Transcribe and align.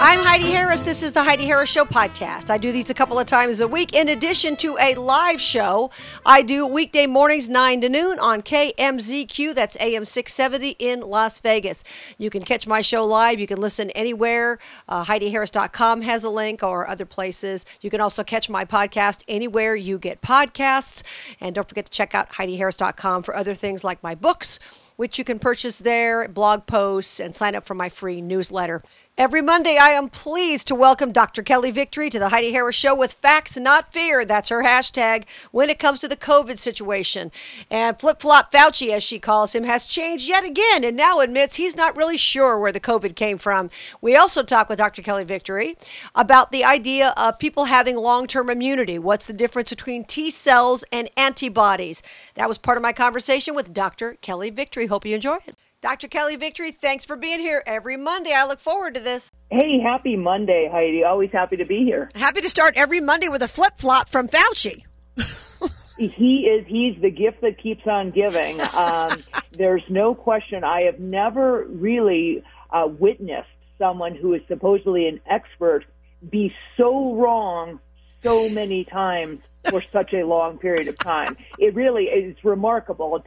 I'm 0.00 0.20
Heidi 0.20 0.52
Harris. 0.52 0.80
This 0.80 1.02
is 1.02 1.10
the 1.10 1.24
Heidi 1.24 1.44
Harris 1.44 1.70
Show 1.70 1.84
podcast. 1.84 2.50
I 2.50 2.56
do 2.56 2.70
these 2.70 2.88
a 2.88 2.94
couple 2.94 3.18
of 3.18 3.26
times 3.26 3.58
a 3.58 3.66
week 3.66 3.92
in 3.92 4.08
addition 4.08 4.54
to 4.58 4.78
a 4.78 4.94
live 4.94 5.40
show. 5.40 5.90
I 6.24 6.42
do 6.42 6.64
weekday 6.64 7.08
mornings 7.08 7.48
9 7.48 7.80
to 7.80 7.88
noon 7.88 8.20
on 8.20 8.42
KMZQ. 8.42 9.56
That's 9.56 9.76
AM 9.80 10.04
670 10.04 10.76
in 10.78 11.00
Las 11.00 11.40
Vegas. 11.40 11.82
You 12.16 12.30
can 12.30 12.44
catch 12.44 12.64
my 12.64 12.80
show 12.80 13.04
live. 13.04 13.40
You 13.40 13.48
can 13.48 13.60
listen 13.60 13.90
anywhere. 13.90 14.60
Uh, 14.88 15.04
HeidiHarris.com 15.04 16.02
has 16.02 16.22
a 16.22 16.30
link 16.30 16.62
or 16.62 16.86
other 16.86 17.04
places. 17.04 17.66
You 17.80 17.90
can 17.90 18.00
also 18.00 18.22
catch 18.22 18.48
my 18.48 18.64
podcast 18.64 19.24
anywhere 19.26 19.74
you 19.74 19.98
get 19.98 20.22
podcasts. 20.22 21.02
And 21.40 21.56
don't 21.56 21.68
forget 21.68 21.86
to 21.86 21.92
check 21.92 22.14
out 22.14 22.34
HeidiHarris.com 22.34 23.24
for 23.24 23.34
other 23.34 23.54
things 23.54 23.82
like 23.82 24.00
my 24.00 24.14
books 24.14 24.60
which 24.98 25.16
you 25.16 25.22
can 25.22 25.38
purchase 25.38 25.78
there, 25.78 26.26
blog 26.26 26.66
posts, 26.66 27.20
and 27.20 27.32
sign 27.32 27.54
up 27.54 27.64
for 27.64 27.74
my 27.74 27.88
free 27.88 28.20
newsletter. 28.20 28.82
Every 29.18 29.42
Monday, 29.42 29.76
I 29.76 29.88
am 29.88 30.10
pleased 30.10 30.68
to 30.68 30.76
welcome 30.76 31.10
Dr. 31.10 31.42
Kelly 31.42 31.72
Victory 31.72 32.08
to 32.08 32.20
the 32.20 32.28
Heidi 32.28 32.52
Harris 32.52 32.76
Show 32.76 32.94
with 32.94 33.14
facts, 33.14 33.56
not 33.56 33.92
fear. 33.92 34.24
That's 34.24 34.48
her 34.48 34.62
hashtag 34.62 35.24
when 35.50 35.68
it 35.68 35.80
comes 35.80 35.98
to 36.00 36.08
the 36.08 36.16
COVID 36.16 36.56
situation. 36.56 37.32
And 37.68 37.98
Flip 37.98 38.20
Flop 38.20 38.52
Fauci, 38.52 38.90
as 38.90 39.02
she 39.02 39.18
calls 39.18 39.56
him, 39.56 39.64
has 39.64 39.86
changed 39.86 40.28
yet 40.28 40.44
again 40.44 40.84
and 40.84 40.96
now 40.96 41.18
admits 41.18 41.56
he's 41.56 41.76
not 41.76 41.96
really 41.96 42.16
sure 42.16 42.60
where 42.60 42.70
the 42.70 42.78
COVID 42.78 43.16
came 43.16 43.38
from. 43.38 43.70
We 44.00 44.14
also 44.14 44.44
talk 44.44 44.68
with 44.68 44.78
Dr. 44.78 45.02
Kelly 45.02 45.24
Victory 45.24 45.76
about 46.14 46.52
the 46.52 46.62
idea 46.62 47.12
of 47.16 47.40
people 47.40 47.64
having 47.64 47.96
long 47.96 48.28
term 48.28 48.48
immunity. 48.48 49.00
What's 49.00 49.26
the 49.26 49.32
difference 49.32 49.70
between 49.70 50.04
T 50.04 50.30
cells 50.30 50.84
and 50.92 51.10
antibodies? 51.16 52.04
That 52.36 52.46
was 52.46 52.56
part 52.56 52.78
of 52.78 52.82
my 52.82 52.92
conversation 52.92 53.56
with 53.56 53.74
Dr. 53.74 54.16
Kelly 54.22 54.50
Victory. 54.50 54.86
Hope 54.88 55.06
you 55.06 55.14
enjoy 55.14 55.36
it. 55.46 55.54
Dr. 55.80 56.08
Kelly 56.08 56.34
Victory, 56.34 56.72
thanks 56.72 57.04
for 57.04 57.14
being 57.14 57.38
here 57.38 57.62
every 57.64 57.96
Monday. 57.96 58.32
I 58.32 58.44
look 58.46 58.58
forward 58.58 58.94
to 58.94 59.00
this. 59.00 59.30
Hey, 59.48 59.78
happy 59.80 60.16
Monday, 60.16 60.68
Heidi. 60.70 61.04
Always 61.04 61.30
happy 61.30 61.56
to 61.56 61.64
be 61.64 61.84
here. 61.84 62.10
Happy 62.16 62.40
to 62.40 62.48
start 62.48 62.74
every 62.76 63.00
Monday 63.00 63.28
with 63.28 63.42
a 63.42 63.48
flip 63.48 63.74
flop 63.78 64.08
from 64.08 64.28
Fauci. 64.28 64.82
he 65.98 66.40
is 66.40 66.66
he's 66.66 67.00
the 67.00 67.10
gift 67.10 67.42
that 67.42 67.62
keeps 67.62 67.86
on 67.86 68.10
giving. 68.10 68.60
Um, 68.78 69.24
there's 69.52 69.82
no 69.88 70.14
question. 70.14 70.62
I 70.62 70.82
have 70.82 71.00
never 71.00 71.64
really 71.64 72.44
uh, 72.70 72.86
witnessed 72.86 73.48
someone 73.76 74.14
who 74.14 74.34
is 74.34 74.42
supposedly 74.46 75.08
an 75.08 75.20
expert 75.28 75.84
be 76.28 76.52
so 76.76 77.14
wrong 77.14 77.80
so 78.22 78.48
many 78.48 78.84
times 78.84 79.40
for 79.68 79.82
such 79.92 80.12
a 80.12 80.24
long 80.24 80.58
period 80.58 80.88
of 80.88 80.98
time. 81.02 81.36
It 81.58 81.74
really 81.74 82.04
is 82.04 82.36
remarkable. 82.44 83.22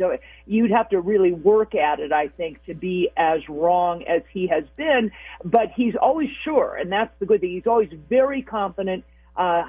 You'd 0.45 0.71
have 0.71 0.89
to 0.89 0.99
really 0.99 1.31
work 1.31 1.75
at 1.75 1.99
it, 1.99 2.11
I 2.11 2.27
think, 2.27 2.63
to 2.65 2.73
be 2.73 3.09
as 3.17 3.47
wrong 3.49 4.03
as 4.03 4.21
he 4.31 4.47
has 4.47 4.63
been. 4.75 5.11
But 5.43 5.71
he's 5.75 5.95
always 5.95 6.29
sure, 6.43 6.75
and 6.75 6.91
that's 6.91 7.13
the 7.19 7.25
good 7.25 7.41
thing. 7.41 7.51
He's 7.51 7.67
always 7.67 7.89
very 8.09 8.41
confident, 8.41 9.03
uh, 9.35 9.63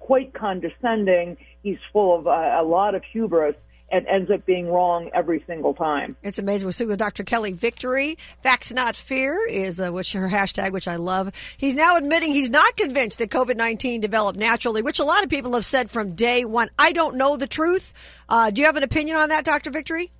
quite 0.00 0.34
condescending. 0.34 1.36
He's 1.62 1.78
full 1.92 2.18
of 2.18 2.26
uh, 2.26 2.30
a 2.30 2.64
lot 2.64 2.94
of 2.94 3.02
hubris 3.04 3.56
and 3.90 4.06
ends 4.06 4.30
up 4.30 4.44
being 4.44 4.68
wrong 4.68 5.10
every 5.14 5.44
single 5.46 5.74
time. 5.74 6.16
It's 6.22 6.38
amazing. 6.38 6.66
We're 6.66 6.72
speaking 6.72 6.90
with 6.90 6.98
Dr. 6.98 7.24
Kelly 7.24 7.52
Victory. 7.52 8.18
Facts 8.42 8.72
Not 8.72 8.96
Fear 8.96 9.46
is 9.48 9.80
uh, 9.80 9.92
which 9.92 10.12
her 10.12 10.28
hashtag, 10.28 10.72
which 10.72 10.88
I 10.88 10.96
love. 10.96 11.32
He's 11.56 11.76
now 11.76 11.96
admitting 11.96 12.32
he's 12.32 12.50
not 12.50 12.76
convinced 12.76 13.18
that 13.18 13.30
COVID 13.30 13.56
19 13.56 14.00
developed 14.00 14.38
naturally, 14.38 14.82
which 14.82 14.98
a 14.98 15.04
lot 15.04 15.22
of 15.22 15.30
people 15.30 15.54
have 15.54 15.64
said 15.64 15.90
from 15.90 16.14
day 16.14 16.44
one. 16.44 16.68
I 16.78 16.92
don't 16.92 17.16
know 17.16 17.36
the 17.36 17.46
truth. 17.46 17.92
Uh, 18.28 18.50
do 18.50 18.60
you 18.60 18.66
have 18.66 18.76
an 18.76 18.82
opinion 18.82 19.16
on 19.16 19.28
that, 19.28 19.44
Dr. 19.44 19.70
Victory? 19.70 20.10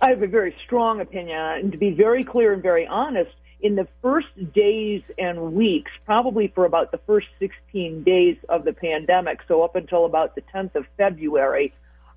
I 0.00 0.10
have 0.10 0.22
a 0.22 0.26
very 0.26 0.54
strong 0.64 1.00
opinion. 1.00 1.38
And 1.38 1.72
to 1.72 1.78
be 1.78 1.90
very 1.90 2.24
clear 2.24 2.54
and 2.54 2.62
very 2.62 2.86
honest, 2.86 3.30
in 3.60 3.74
the 3.74 3.86
first 4.00 4.28
days 4.54 5.02
and 5.18 5.52
weeks, 5.52 5.90
probably 6.06 6.48
for 6.48 6.64
about 6.64 6.92
the 6.92 7.00
first 7.06 7.26
16 7.38 8.02
days 8.04 8.36
of 8.48 8.64
the 8.64 8.72
pandemic, 8.72 9.40
so 9.46 9.62
up 9.62 9.76
until 9.76 10.06
about 10.06 10.34
the 10.34 10.42
10th 10.54 10.74
of 10.74 10.86
February, 10.96 11.74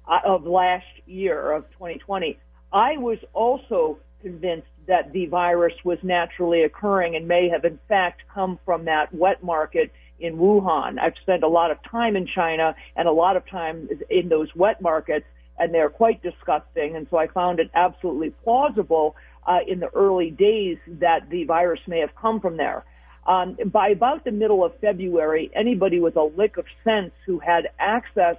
of 0.08 0.46
last 0.46 0.86
year 1.06 1.52
of 1.52 1.70
2020, 1.72 2.38
I 2.72 2.98
was 2.98 3.18
also 3.34 4.00
convinced 4.22 4.68
that 4.88 5.14
the 5.14 5.28
virus 5.28 5.74
was 5.84 5.98
naturally 6.04 6.64
occurring 6.64 7.16
and 7.16 7.28
may 7.28 7.50
have 7.50 7.66
in 7.66 7.80
fact 7.88 8.24
come 8.34 8.60
from 8.66 8.86
that 8.86 9.14
wet 9.14 9.44
market 9.44 9.92
in 10.20 10.38
Wuhan. 10.38 11.00
I've 11.00 11.14
spent 11.22 11.44
a 11.44 11.48
lot 11.48 11.72
of 11.72 11.78
time 11.90 12.16
in 12.16 12.28
China 12.28 12.76
and 12.96 13.08
a 13.08 13.12
lot 13.12 13.38
of 13.38 13.48
time 13.48 13.90
in 14.10 14.30
those 14.30 14.48
wet 14.56 14.82
markets 14.82 15.26
and 15.58 15.74
they're 15.74 15.90
quite 15.90 16.22
disgusting. 16.24 16.96
And 16.96 17.08
so 17.10 17.18
I 17.18 17.28
found 17.28 17.60
it 17.60 17.70
absolutely 17.74 18.32
plausible 18.44 19.16
uh, 19.46 19.60
in 19.68 19.80
the 19.80 19.90
early 19.94 20.32
days 20.32 20.78
that 20.88 21.30
the 21.30 21.44
virus 21.44 21.82
may 21.88 22.00
have 22.00 22.16
come 22.16 22.40
from 22.40 22.58
there. 22.58 22.86
Um, 23.26 23.58
by 23.72 23.90
about 23.90 24.26
the 24.26 24.32
middle 24.32 24.66
of 24.66 24.78
February, 24.80 25.50
anybody 25.56 26.00
with 26.00 26.18
a 26.18 26.24
lick 26.24 26.58
of 26.58 26.66
sense 26.84 27.12
who 27.26 27.40
had 27.40 27.70
access 27.80 28.36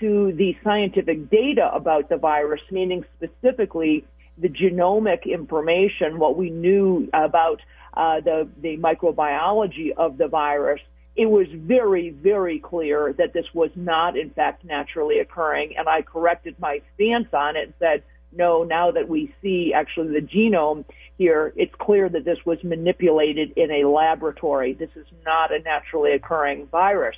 to 0.00 0.32
the 0.32 0.56
scientific 0.64 1.30
data 1.30 1.70
about 1.72 2.08
the 2.08 2.16
virus, 2.16 2.60
meaning 2.70 3.04
specifically 3.16 4.04
the 4.38 4.48
genomic 4.48 5.24
information, 5.24 6.18
what 6.18 6.36
we 6.36 6.50
knew 6.50 7.08
about 7.12 7.60
uh, 7.94 8.20
the, 8.20 8.48
the 8.62 8.76
microbiology 8.78 9.92
of 9.96 10.18
the 10.18 10.28
virus, 10.28 10.80
it 11.16 11.26
was 11.26 11.46
very, 11.52 12.10
very 12.10 12.58
clear 12.58 13.12
that 13.18 13.32
this 13.32 13.46
was 13.52 13.70
not, 13.76 14.16
in 14.16 14.30
fact, 14.30 14.64
naturally 14.64 15.18
occurring. 15.18 15.74
And 15.76 15.88
I 15.88 16.02
corrected 16.02 16.56
my 16.58 16.80
stance 16.94 17.28
on 17.32 17.56
it 17.56 17.64
and 17.64 17.74
said, 17.78 18.02
no, 18.32 18.62
now 18.62 18.92
that 18.92 19.08
we 19.08 19.34
see 19.42 19.72
actually 19.74 20.20
the 20.20 20.26
genome 20.26 20.84
here, 21.18 21.52
it's 21.56 21.74
clear 21.80 22.08
that 22.08 22.24
this 22.24 22.38
was 22.46 22.58
manipulated 22.62 23.52
in 23.56 23.70
a 23.70 23.88
laboratory. 23.88 24.72
This 24.72 24.90
is 24.94 25.06
not 25.26 25.52
a 25.52 25.58
naturally 25.58 26.12
occurring 26.12 26.68
virus. 26.68 27.16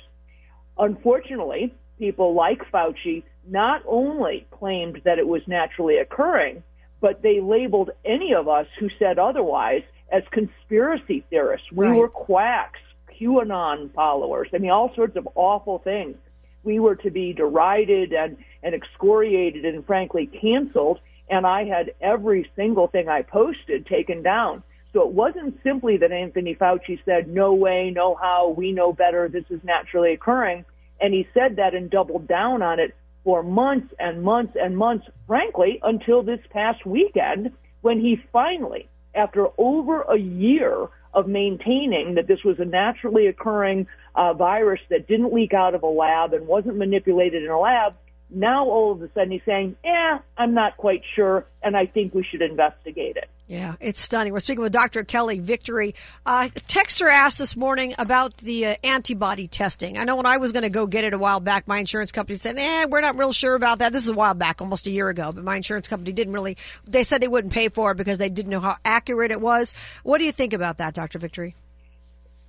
Unfortunately, 0.77 1.73
people 1.97 2.33
like 2.33 2.59
Fauci 2.71 3.23
not 3.47 3.81
only 3.87 4.47
claimed 4.51 5.01
that 5.05 5.19
it 5.19 5.27
was 5.27 5.41
naturally 5.47 5.97
occurring, 5.97 6.63
but 7.01 7.21
they 7.21 7.41
labeled 7.41 7.91
any 8.05 8.33
of 8.33 8.47
us 8.47 8.67
who 8.79 8.89
said 8.97 9.19
otherwise 9.19 9.83
as 10.11 10.23
conspiracy 10.31 11.25
theorists. 11.29 11.67
We 11.71 11.87
right. 11.87 11.97
were 11.97 12.07
quacks, 12.07 12.79
QAnon 13.19 13.93
followers. 13.93 14.47
I 14.53 14.59
mean, 14.59 14.71
all 14.71 14.93
sorts 14.95 15.17
of 15.17 15.27
awful 15.35 15.79
things. 15.79 16.15
We 16.63 16.79
were 16.79 16.95
to 16.97 17.11
be 17.11 17.33
derided 17.33 18.13
and, 18.13 18.37
and 18.61 18.73
excoriated 18.73 19.65
and 19.65 19.85
frankly 19.85 20.27
canceled. 20.27 20.99
And 21.29 21.45
I 21.45 21.65
had 21.65 21.91
every 21.99 22.49
single 22.55 22.87
thing 22.87 23.09
I 23.09 23.21
posted 23.21 23.85
taken 23.85 24.23
down. 24.23 24.63
So 24.93 25.01
it 25.01 25.13
wasn't 25.13 25.59
simply 25.63 25.97
that 25.97 26.11
Anthony 26.11 26.55
Fauci 26.55 26.99
said, 27.03 27.27
no 27.27 27.53
way, 27.53 27.91
no 27.93 28.15
how, 28.15 28.49
we 28.49 28.71
know 28.71 28.93
better, 28.93 29.27
this 29.27 29.45
is 29.49 29.59
naturally 29.63 30.13
occurring. 30.13 30.65
And 31.01 31.13
he 31.13 31.27
said 31.33 31.57
that 31.57 31.73
and 31.73 31.89
doubled 31.89 32.27
down 32.27 32.61
on 32.61 32.79
it 32.79 32.95
for 33.23 33.43
months 33.43 33.93
and 33.99 34.21
months 34.23 34.55
and 34.59 34.77
months, 34.77 35.05
frankly, 35.27 35.79
until 35.83 36.23
this 36.23 36.39
past 36.49 36.85
weekend 36.85 37.51
when 37.81 37.99
he 37.99 38.21
finally, 38.31 38.87
after 39.15 39.47
over 39.57 40.01
a 40.01 40.17
year 40.17 40.87
of 41.13 41.27
maintaining 41.27 42.15
that 42.15 42.27
this 42.27 42.43
was 42.43 42.59
a 42.59 42.65
naturally 42.65 43.27
occurring 43.27 43.87
uh, 44.15 44.33
virus 44.33 44.81
that 44.89 45.07
didn't 45.07 45.33
leak 45.33 45.53
out 45.53 45.75
of 45.75 45.83
a 45.83 45.87
lab 45.87 46.33
and 46.33 46.47
wasn't 46.47 46.75
manipulated 46.75 47.43
in 47.43 47.49
a 47.49 47.59
lab, 47.59 47.93
now 48.29 48.65
all 48.65 48.91
of 48.91 49.01
a 49.01 49.09
sudden 49.13 49.31
he's 49.31 49.41
saying, 49.45 49.75
"Yeah, 49.83 50.19
I'm 50.37 50.53
not 50.53 50.77
quite 50.77 51.03
sure, 51.15 51.45
and 51.61 51.77
I 51.77 51.85
think 51.85 52.13
we 52.13 52.23
should 52.23 52.41
investigate 52.41 53.15
it." 53.15 53.29
Yeah, 53.47 53.75
it's 53.81 53.99
stunning. 53.99 54.31
We're 54.31 54.39
speaking 54.39 54.61
with 54.61 54.71
Dr. 54.71 55.03
Kelly 55.03 55.39
Victory. 55.39 55.95
Uh, 56.25 56.47
texter 56.69 57.09
asked 57.09 57.37
this 57.37 57.57
morning 57.57 57.93
about 57.99 58.37
the 58.37 58.67
uh, 58.67 58.75
antibody 58.85 59.47
testing. 59.47 59.97
I 59.97 60.05
know 60.05 60.15
when 60.15 60.25
I 60.25 60.37
was 60.37 60.53
going 60.53 60.63
to 60.63 60.69
go 60.69 60.87
get 60.87 61.03
it 61.03 61.13
a 61.13 61.17
while 61.17 61.41
back, 61.41 61.67
my 61.67 61.79
insurance 61.79 62.13
company 62.13 62.37
said, 62.37 62.57
"Eh, 62.57 62.85
we're 62.89 63.01
not 63.01 63.17
real 63.17 63.33
sure 63.33 63.55
about 63.55 63.79
that." 63.79 63.91
This 63.91 64.03
is 64.03 64.09
a 64.09 64.13
while 64.13 64.33
back, 64.33 64.61
almost 64.61 64.87
a 64.87 64.91
year 64.91 65.09
ago, 65.09 65.33
but 65.33 65.43
my 65.43 65.57
insurance 65.57 65.89
company 65.89 66.13
didn't 66.13 66.33
really. 66.33 66.55
They 66.87 67.03
said 67.03 67.21
they 67.21 67.27
wouldn't 67.27 67.53
pay 67.53 67.67
for 67.67 67.91
it 67.91 67.97
because 67.97 68.17
they 68.17 68.29
didn't 68.29 68.49
know 68.49 68.61
how 68.61 68.77
accurate 68.85 69.31
it 69.31 69.41
was. 69.41 69.73
What 70.03 70.19
do 70.19 70.23
you 70.23 70.31
think 70.31 70.53
about 70.53 70.77
that, 70.77 70.93
Dr. 70.93 71.19
Victory? 71.19 71.53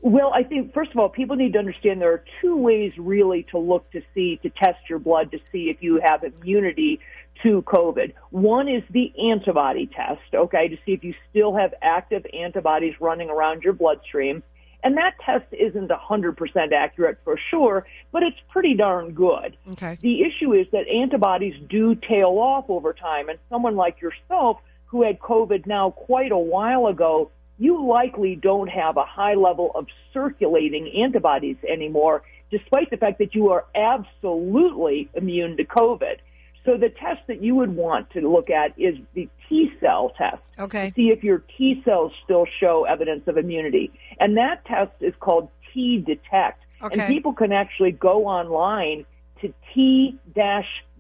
Well, 0.01 0.33
I 0.35 0.43
think 0.43 0.75
first 0.75 0.91
of 0.93 0.99
all, 0.99 1.09
people 1.09 1.35
need 1.35 1.55
to 1.55 1.59
understand 1.59 2.01
there 2.01 2.13
are 2.13 2.25
two 2.41 2.57
ways 2.57 2.93
really 2.99 3.47
to 3.51 3.59
look 3.59 3.91
to 3.93 4.03
see 4.15 4.39
to 4.43 4.51
test 4.51 4.79
your 4.89 4.99
blood 4.99 5.33
to 5.33 5.39
see 5.51 5.71
if 5.71 5.83
you 5.83 6.01
have 6.05 6.23
immunity 6.23 7.01
to 7.43 7.63
COVID. 7.63 8.13
One 8.31 8.69
is 8.69 8.83
the 8.91 9.13
antibody 9.31 9.87
test, 9.87 10.35
okay, 10.35 10.69
to 10.69 10.77
see 10.87 10.93
if 10.93 11.05
you 11.05 11.15
still 11.31 11.55
have 11.57 11.75
active 11.83 12.25
antibodies 12.33 12.95
running 13.01 13.31
around 13.31 13.63
your 13.63 13.73
bloodstream. 13.73 14.43
And 14.83 14.99
that 14.99 15.15
test 15.25 15.47
isn't 15.53 15.91
100% 15.91 16.73
accurate 16.73 17.19
for 17.25 17.39
sure, 17.51 17.87
but 18.13 18.23
it's 18.23 18.37
pretty 18.51 18.75
darn 18.75 19.13
good. 19.13 19.57
Okay. 19.73 19.99
The 20.03 20.23
issue 20.23 20.53
is 20.53 20.67
that 20.73 20.87
antibodies 20.89 21.55
do 21.71 21.95
tail 21.95 22.39
off 22.39 22.67
over 22.69 22.93
time, 22.93 23.31
and 23.31 23.39
someone 23.49 23.77
like 23.77 24.03
yourself 24.03 24.59
who 24.87 25.03
had 25.03 25.19
COVID 25.19 25.67
now 25.67 25.91
quite 25.91 26.33
a 26.33 26.39
while 26.39 26.87
ago, 26.87 27.31
you 27.59 27.87
likely 27.87 28.37
don't 28.37 28.69
have 28.69 28.97
a 28.97 29.05
high 29.05 29.35
level 29.35 29.73
of 29.75 29.87
circulating 30.13 31.03
antibodies 31.03 31.57
anymore, 31.69 32.23
despite 32.51 32.91
the 32.91 32.97
fact 32.99 33.19
that 33.21 33.35
you 33.35 33.51
are 33.51 33.65
absolutely 33.75 35.09
immune 35.15 35.57
to 35.57 35.65
COVID. 35.65 36.17
So 36.65 36.77
the 36.79 36.89
test 36.89 37.21
that 37.27 37.43
you 37.43 37.55
would 37.57 37.77
want 37.77 38.11
to 38.11 38.21
look 38.21 38.49
at 38.51 38.79
is 38.79 38.97
the 39.15 39.29
T 39.49 39.71
cell 39.81 40.13
test. 40.17 40.43
Okay. 40.59 40.91
To 40.91 40.95
see 40.95 41.09
if 41.09 41.23
your 41.23 41.43
T 41.57 41.83
cells 41.85 42.13
still 42.25 42.47
show 42.61 42.85
evidence 42.85 43.23
of 43.27 43.37
immunity. 43.37 43.93
And 44.19 44.37
that 44.39 44.65
test 44.65 44.93
is 45.01 45.13
called 45.21 45.49
T 45.73 45.99
detect. 45.99 46.63
Okay. 46.83 47.01
And 47.01 47.13
people 47.13 47.33
can 47.33 47.53
actually 47.53 47.93
go 47.93 48.27
online 48.27 49.05
to 49.43 49.53
T 49.75 50.19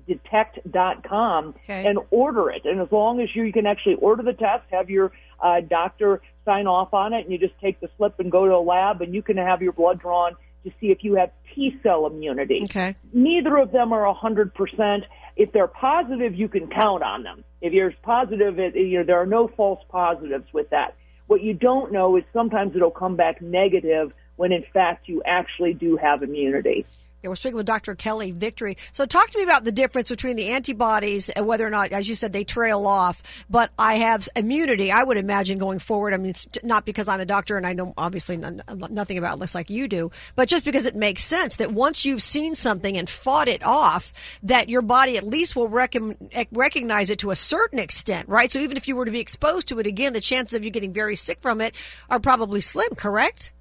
detect.com 0.06 1.54
Okay. 1.64 1.86
and 1.86 1.98
order 2.10 2.50
it. 2.50 2.62
And 2.64 2.80
as 2.80 2.88
long 2.92 3.20
as 3.20 3.34
you, 3.34 3.44
you 3.44 3.52
can 3.52 3.66
actually 3.66 3.94
order 3.94 4.22
the 4.22 4.34
test, 4.34 4.64
have 4.70 4.90
your 4.90 5.12
uh, 5.42 5.60
doctor 5.60 6.20
sign 6.44 6.66
off 6.66 6.92
on 6.92 7.12
it, 7.14 7.22
and 7.22 7.32
you 7.32 7.38
just 7.38 7.58
take 7.60 7.80
the 7.80 7.88
slip 7.96 8.20
and 8.20 8.30
go 8.30 8.46
to 8.46 8.54
a 8.54 8.60
lab, 8.60 9.00
and 9.00 9.14
you 9.14 9.22
can 9.22 9.36
have 9.38 9.62
your 9.62 9.72
blood 9.72 9.98
drawn 9.98 10.36
to 10.64 10.70
see 10.80 10.86
if 10.86 11.04
you 11.04 11.14
have 11.16 11.30
T 11.54 11.78
cell 11.82 12.06
immunity. 12.06 12.62
Okay. 12.64 12.96
Neither 13.12 13.56
of 13.56 13.72
them 13.72 13.92
are 13.92 14.12
100%. 14.14 15.04
If 15.36 15.52
they're 15.52 15.66
positive, 15.66 16.34
you 16.34 16.48
can 16.48 16.68
count 16.68 17.02
on 17.02 17.22
them. 17.22 17.44
If 17.60 17.72
you're 17.72 17.92
positive, 18.02 18.58
it, 18.58 18.74
you 18.74 18.98
know, 18.98 19.04
there 19.04 19.20
are 19.20 19.26
no 19.26 19.48
false 19.48 19.82
positives 19.88 20.52
with 20.52 20.70
that. 20.70 20.96
What 21.26 21.42
you 21.42 21.54
don't 21.54 21.92
know 21.92 22.16
is 22.16 22.24
sometimes 22.32 22.76
it'll 22.76 22.90
come 22.90 23.16
back 23.16 23.40
negative 23.40 24.12
when 24.36 24.52
in 24.52 24.64
fact 24.72 25.08
you 25.08 25.22
actually 25.24 25.74
do 25.74 25.96
have 25.96 26.22
immunity. 26.22 26.86
Yeah, 27.24 27.30
we're 27.30 27.36
speaking 27.36 27.56
with 27.56 27.64
Dr. 27.64 27.94
Kelly 27.94 28.32
Victory. 28.32 28.76
So 28.92 29.06
talk 29.06 29.30
to 29.30 29.38
me 29.38 29.44
about 29.44 29.64
the 29.64 29.72
difference 29.72 30.10
between 30.10 30.36
the 30.36 30.48
antibodies 30.48 31.30
and 31.30 31.46
whether 31.46 31.66
or 31.66 31.70
not, 31.70 31.90
as 31.90 32.06
you 32.06 32.14
said, 32.14 32.34
they 32.34 32.44
trail 32.44 32.86
off. 32.86 33.22
But 33.48 33.70
I 33.78 33.94
have 33.94 34.28
immunity. 34.36 34.92
I 34.92 35.02
would 35.02 35.16
imagine 35.16 35.56
going 35.56 35.78
forward. 35.78 36.12
I 36.12 36.18
mean, 36.18 36.32
it's 36.32 36.46
not 36.62 36.84
because 36.84 37.08
I'm 37.08 37.20
a 37.20 37.24
doctor 37.24 37.56
and 37.56 37.66
I 37.66 37.72
know 37.72 37.94
obviously 37.96 38.36
nothing 38.36 39.16
about 39.16 39.38
it, 39.38 39.38
looks 39.38 39.54
like 39.54 39.70
you 39.70 39.88
do, 39.88 40.10
but 40.36 40.50
just 40.50 40.66
because 40.66 40.84
it 40.84 40.96
makes 40.96 41.24
sense 41.24 41.56
that 41.56 41.72
once 41.72 42.04
you've 42.04 42.20
seen 42.22 42.54
something 42.54 42.94
and 42.94 43.08
fought 43.08 43.48
it 43.48 43.64
off, 43.64 44.12
that 44.42 44.68
your 44.68 44.82
body 44.82 45.16
at 45.16 45.24
least 45.24 45.56
will 45.56 45.68
rec- 45.68 45.96
eh, 45.96 46.44
recognize 46.52 47.08
it 47.08 47.20
to 47.20 47.30
a 47.30 47.36
certain 47.36 47.78
extent, 47.78 48.28
right? 48.28 48.52
So 48.52 48.58
even 48.58 48.76
if 48.76 48.86
you 48.86 48.96
were 48.96 49.06
to 49.06 49.10
be 49.10 49.20
exposed 49.20 49.68
to 49.68 49.78
it 49.78 49.86
again, 49.86 50.12
the 50.12 50.20
chances 50.20 50.52
of 50.52 50.62
you 50.62 50.70
getting 50.70 50.92
very 50.92 51.16
sick 51.16 51.40
from 51.40 51.62
it 51.62 51.74
are 52.10 52.20
probably 52.20 52.60
slim, 52.60 52.94
correct? 52.94 53.53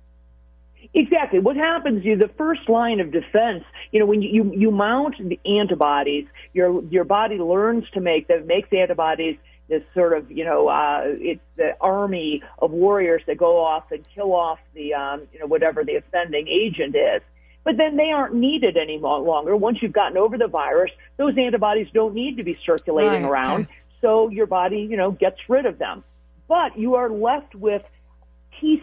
Exactly. 0.95 1.39
What 1.39 1.55
happens 1.55 2.05
is 2.05 2.19
the 2.19 2.29
first 2.37 2.69
line 2.69 2.99
of 2.99 3.11
defense, 3.11 3.63
you 3.91 3.99
know, 3.99 4.05
when 4.05 4.21
you, 4.21 4.29
you, 4.31 4.53
you 4.55 4.71
mount 4.71 5.15
the 5.17 5.39
antibodies, 5.45 6.25
your, 6.53 6.83
your 6.85 7.03
body 7.03 7.37
learns 7.37 7.89
to 7.95 7.99
make 8.01 8.27
that 8.27 8.45
makes 8.45 8.69
the 8.69 8.79
antibodies 8.79 9.37
this 9.69 9.81
sort 9.95 10.15
of, 10.15 10.29
you 10.29 10.45
know, 10.45 10.67
uh, 10.67 11.01
it's 11.05 11.41
the 11.55 11.75
army 11.81 12.43
of 12.59 12.69
warriors 12.71 13.23
that 13.25 13.37
go 13.37 13.57
off 13.63 13.91
and 13.91 14.05
kill 14.13 14.33
off 14.33 14.59
the, 14.75 14.93
um, 14.93 15.21
you 15.33 15.39
know, 15.39 15.47
whatever 15.47 15.83
the 15.83 15.95
offending 15.95 16.47
agent 16.47 16.95
is. 16.95 17.21
But 17.63 17.77
then 17.77 17.95
they 17.95 18.11
aren't 18.11 18.35
needed 18.35 18.77
any 18.77 18.99
longer. 18.99 19.55
Once 19.55 19.79
you've 19.81 19.93
gotten 19.93 20.17
over 20.17 20.37
the 20.37 20.47
virus, 20.47 20.91
those 21.17 21.35
antibodies 21.37 21.87
don't 21.93 22.13
need 22.13 22.37
to 22.37 22.43
be 22.43 22.57
circulating 22.65 23.23
Right, 23.23 23.29
around. 23.31 23.61
okay. 23.63 23.73
So 24.01 24.29
your 24.29 24.47
body, 24.47 24.85
you 24.89 24.97
know, 24.97 25.11
gets 25.11 25.37
rid 25.47 25.65
of 25.65 25.79
them. 25.79 26.03
But 26.49 26.77
you 26.77 26.95
are 26.95 27.09
left 27.09 27.55
with 27.55 27.81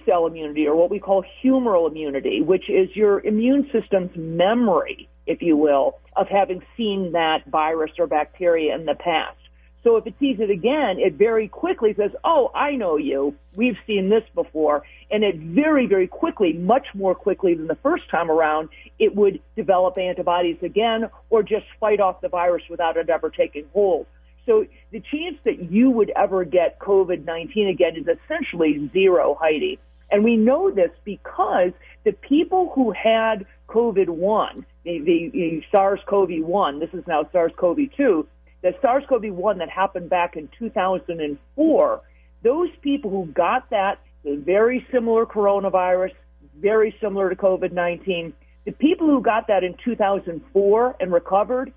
Cell 0.07 0.27
immunity 0.27 0.67
or 0.67 0.77
what 0.77 0.91
we 0.91 0.99
call 0.99 1.25
humoral 1.43 1.91
immunity, 1.91 2.41
which 2.41 2.69
is 2.69 2.95
your 2.95 3.21
immune 3.21 3.69
system's 3.73 4.11
memory, 4.17 5.09
if 5.27 5.43
you 5.43 5.57
will, 5.57 5.99
of 6.17 6.29
having 6.29 6.63
seen 6.77 7.13
that 7.13 7.47
virus 7.47 7.93
or 7.99 8.07
bacteria 8.07 8.75
in 8.75 8.87
the 8.87 8.95
past. 8.95 9.37
So 9.83 9.97
if 9.97 10.07
it 10.07 10.15
sees 10.21 10.39
it 10.41 10.51
again, 10.51 10.99
it 10.99 11.15
very 11.15 11.49
quickly 11.49 11.95
says, 11.95 12.11
Oh, 12.23 12.51
I 12.55 12.73
know 12.73 12.97
you. 12.97 13.35
We've 13.57 13.79
seen 13.87 14.11
this 14.11 14.25
before. 14.35 14.83
And 15.11 15.25
it 15.25 15.37
very, 15.37 15.87
very 15.87 16.07
quickly, 16.07 16.53
much 16.53 16.87
more 16.95 17.15
quickly 17.15 17.55
than 17.55 17.67
the 17.67 17.77
first 17.77 18.09
time 18.11 18.31
around, 18.31 18.69
it 18.99 19.15
would 19.17 19.41
develop 19.57 19.97
antibodies 19.97 20.59
again 20.63 21.09
or 21.31 21.43
just 21.43 21.65
fight 21.81 22.01
off 22.01 22.21
the 22.21 22.29
virus 22.29 22.63
without 22.69 22.97
it 22.97 23.09
ever 23.09 23.31
taking 23.31 23.65
hold. 23.73 24.07
So 24.47 24.67
the 24.91 25.01
chance 25.01 25.37
that 25.45 25.71
you 25.71 25.91
would 25.91 26.11
ever 26.17 26.45
get 26.45 26.79
COVID-19 26.79 27.71
again 27.71 27.97
is 27.97 28.07
essentially 28.07 28.91
zero, 28.93 29.37
Heidi. 29.39 29.79
And 30.11 30.25
we 30.25 30.37
know 30.37 30.71
this 30.71 30.91
because 31.05 31.71
the 32.05 32.13
people 32.13 32.73
who 32.75 32.93
had 32.93 33.47
COVID-1, 33.69 34.65
the, 34.85 34.99
the, 34.99 35.31
the 35.33 35.63
SARS-CoV-1, 35.71 36.81
this 36.81 36.91
is 36.93 37.07
now 37.07 37.29
SARS-CoV-2, 37.33 38.27
the 38.63 38.75
SARS-CoV-1 38.83 39.59
that 39.59 39.71
happened 39.71 40.11
back 40.11 40.37
in 40.37 40.49
2004, 40.59 42.01
those 42.43 42.69
people 42.83 43.11
who 43.11 43.27
got 43.27 43.71
that, 43.71 44.01
very 44.25 44.87
similar 44.93 45.27
coronavirus, 45.27 46.13
very 46.59 46.95
similar 47.01 47.31
to 47.31 47.37
COVID-19, 47.37 48.33
the 48.67 48.73
people 48.73 49.07
who 49.07 49.23
got 49.23 49.47
that 49.47 49.65
in 49.65 49.75
2004 49.85 50.97
and 51.01 51.13
recovered, 51.13 51.73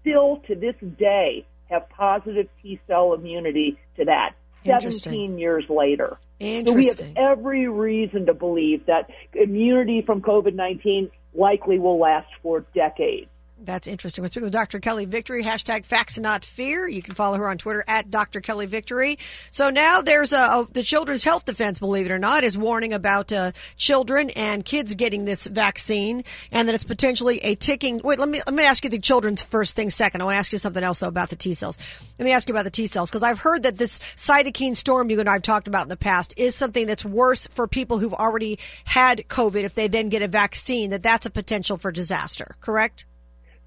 still 0.00 0.42
to 0.46 0.54
this 0.54 0.74
day 0.98 1.46
have 1.70 1.88
positive 1.90 2.48
T 2.62 2.80
cell 2.86 3.14
immunity 3.14 3.78
to 3.96 4.04
that. 4.06 4.34
17 4.64 5.38
years 5.38 5.64
later. 5.70 6.18
So 6.38 6.72
we 6.74 6.88
have 6.88 7.00
every 7.16 7.66
reason 7.68 8.26
to 8.26 8.34
believe 8.34 8.84
that 8.86 9.10
immunity 9.32 10.02
from 10.02 10.20
COVID-19 10.20 11.10
likely 11.34 11.78
will 11.78 11.98
last 11.98 12.28
for 12.42 12.64
decades. 12.74 13.29
That's 13.62 13.86
interesting. 13.86 14.22
We're 14.22 14.28
speaking 14.28 14.44
with 14.44 14.54
Dr. 14.54 14.80
Kelly 14.80 15.04
Victory, 15.04 15.44
hashtag 15.44 15.84
facts 15.84 16.18
not 16.18 16.46
fear. 16.46 16.88
You 16.88 17.02
can 17.02 17.14
follow 17.14 17.36
her 17.36 17.46
on 17.48 17.58
Twitter 17.58 17.84
at 17.86 18.10
Dr. 18.10 18.40
Kelly 18.40 18.64
Victory. 18.64 19.18
So 19.50 19.68
now 19.68 20.00
there's 20.00 20.32
a, 20.32 20.38
a- 20.38 20.66
the 20.72 20.82
Children's 20.82 21.24
Health 21.24 21.44
Defense, 21.44 21.78
believe 21.78 22.06
it 22.06 22.12
or 22.12 22.18
not, 22.18 22.42
is 22.42 22.56
warning 22.56 22.94
about 22.94 23.32
uh, 23.34 23.52
children 23.76 24.30
and 24.30 24.64
kids 24.64 24.94
getting 24.94 25.26
this 25.26 25.46
vaccine 25.46 26.24
and 26.50 26.68
that 26.68 26.74
it's 26.74 26.84
potentially 26.84 27.38
a 27.40 27.54
ticking. 27.54 28.00
Wait, 28.02 28.18
let 28.18 28.30
me, 28.30 28.40
let 28.46 28.54
me 28.54 28.62
ask 28.62 28.82
you 28.82 28.88
the 28.88 28.98
children's 28.98 29.42
first 29.42 29.76
thing 29.76 29.90
second. 29.90 30.22
I 30.22 30.24
want 30.24 30.36
to 30.36 30.38
ask 30.38 30.52
you 30.52 30.58
something 30.58 30.82
else 30.82 30.98
though 31.00 31.08
about 31.08 31.28
the 31.28 31.36
T 31.36 31.52
cells. 31.52 31.76
Let 32.18 32.24
me 32.24 32.32
ask 32.32 32.48
you 32.48 32.54
about 32.54 32.64
the 32.64 32.70
T 32.70 32.86
cells 32.86 33.10
because 33.10 33.22
I've 33.22 33.40
heard 33.40 33.64
that 33.64 33.76
this 33.76 33.98
cytokine 34.16 34.74
storm 34.74 35.10
you 35.10 35.20
and 35.20 35.28
I 35.28 35.34
have 35.34 35.42
talked 35.42 35.68
about 35.68 35.82
in 35.82 35.88
the 35.90 35.96
past 35.98 36.32
is 36.38 36.54
something 36.54 36.86
that's 36.86 37.04
worse 37.04 37.46
for 37.48 37.66
people 37.66 37.98
who've 37.98 38.14
already 38.14 38.58
had 38.84 39.24
COVID 39.28 39.64
if 39.64 39.74
they 39.74 39.86
then 39.86 40.08
get 40.08 40.22
a 40.22 40.28
vaccine, 40.28 40.90
that 40.90 41.02
that's 41.02 41.26
a 41.26 41.30
potential 41.30 41.76
for 41.76 41.92
disaster, 41.92 42.56
correct? 42.62 43.04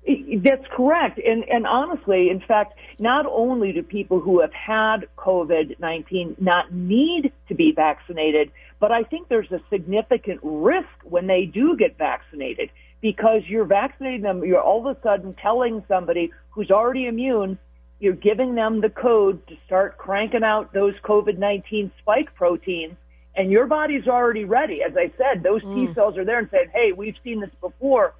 That's 0.05 0.65
correct. 0.75 1.19
And, 1.25 1.43
and 1.45 1.65
honestly, 1.65 2.29
in 2.29 2.41
fact, 2.41 2.73
not 2.99 3.25
only 3.25 3.71
do 3.71 3.83
people 3.83 4.19
who 4.19 4.41
have 4.41 4.53
had 4.53 5.07
COVID-19 5.17 6.41
not 6.41 6.73
need 6.73 7.31
to 7.47 7.55
be 7.55 7.71
vaccinated, 7.71 8.51
but 8.79 8.91
I 8.91 9.03
think 9.03 9.29
there's 9.29 9.51
a 9.51 9.61
significant 9.69 10.41
risk 10.43 10.89
when 11.03 11.27
they 11.27 11.45
do 11.45 11.77
get 11.77 11.97
vaccinated 11.97 12.69
because 13.01 13.43
you're 13.47 13.65
vaccinating 13.65 14.21
them, 14.21 14.43
you're 14.43 14.61
all 14.61 14.87
of 14.87 14.97
a 14.97 15.01
sudden 15.01 15.35
telling 15.41 15.83
somebody 15.87 16.31
who's 16.49 16.69
already 16.69 17.07
immune, 17.07 17.57
you're 17.99 18.13
giving 18.13 18.55
them 18.55 18.81
the 18.81 18.89
code 18.89 19.45
to 19.47 19.55
start 19.65 19.97
cranking 19.97 20.43
out 20.43 20.73
those 20.73 20.95
COVID-19 21.03 21.91
spike 21.99 22.35
proteins 22.35 22.95
and 23.35 23.49
your 23.49 23.67
body's 23.67 24.07
already 24.07 24.45
ready. 24.45 24.81
As 24.83 24.95
I 24.95 25.11
said, 25.17 25.43
those 25.43 25.61
T 25.61 25.67
mm. 25.67 25.95
cells 25.95 26.17
are 26.17 26.25
there 26.25 26.39
and 26.39 26.49
said, 26.49 26.69
hey, 26.73 26.91
we've 26.91 27.15
seen 27.23 27.39
this 27.39 27.49
before 27.61 28.13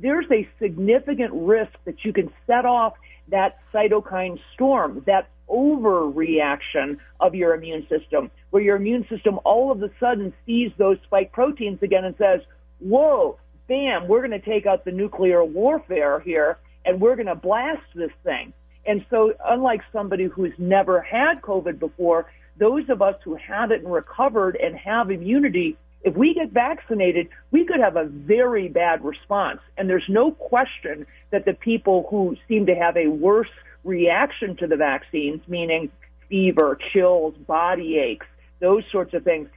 there's 0.00 0.26
a 0.30 0.48
significant 0.60 1.32
risk 1.34 1.72
that 1.84 2.04
you 2.04 2.12
can 2.12 2.30
set 2.46 2.64
off 2.64 2.94
that 3.30 3.58
cytokine 3.74 4.38
storm, 4.54 5.02
that 5.06 5.28
overreaction 5.48 6.98
of 7.20 7.34
your 7.34 7.54
immune 7.54 7.86
system, 7.88 8.30
where 8.50 8.62
your 8.62 8.76
immune 8.76 9.06
system 9.08 9.38
all 9.44 9.72
of 9.72 9.82
a 9.82 9.90
sudden 9.98 10.32
sees 10.46 10.70
those 10.78 10.98
spike 11.04 11.32
proteins 11.32 11.82
again 11.82 12.04
and 12.04 12.14
says, 12.16 12.40
whoa, 12.80 13.38
bam, 13.66 14.08
we're 14.08 14.26
going 14.26 14.38
to 14.38 14.46
take 14.46 14.66
out 14.66 14.84
the 14.84 14.92
nuclear 14.92 15.44
warfare 15.44 16.20
here 16.20 16.58
and 16.84 17.00
we're 17.00 17.16
going 17.16 17.26
to 17.26 17.34
blast 17.34 17.82
this 17.94 18.10
thing. 18.24 18.52
And 18.86 19.04
so 19.10 19.34
unlike 19.44 19.80
somebody 19.92 20.24
who's 20.24 20.54
never 20.58 21.02
had 21.02 21.42
COVID 21.42 21.78
before, 21.78 22.30
those 22.58 22.88
of 22.88 23.02
us 23.02 23.14
who 23.24 23.36
have 23.36 23.70
it 23.70 23.82
and 23.82 23.92
recovered 23.92 24.56
and 24.56 24.76
have 24.76 25.10
immunity 25.10 25.76
if 26.02 26.14
we 26.16 26.34
get 26.34 26.50
vaccinated, 26.50 27.28
we 27.50 27.64
could 27.64 27.80
have 27.80 27.96
a 27.96 28.04
very 28.04 28.68
bad 28.68 29.04
response. 29.04 29.60
And 29.76 29.88
there's 29.88 30.08
no 30.08 30.30
question 30.30 31.06
that 31.30 31.44
the 31.44 31.54
people 31.54 32.06
who 32.10 32.36
seem 32.46 32.66
to 32.66 32.74
have 32.74 32.96
a 32.96 33.08
worse 33.08 33.50
reaction 33.84 34.56
to 34.56 34.66
the 34.66 34.76
vaccines, 34.76 35.40
meaning 35.48 35.90
fever, 36.28 36.78
chills, 36.92 37.34
body 37.46 37.98
aches, 37.98 38.26
those 38.60 38.84
sorts 38.92 39.14
of 39.14 39.24
things, 39.24 39.48